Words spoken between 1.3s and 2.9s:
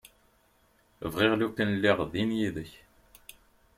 lukan lliɣ din yid-k.